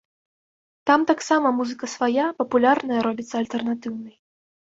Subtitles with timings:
[0.89, 4.15] Там таксама музыка свая, папулярная робіцца альтэрнатыўнай.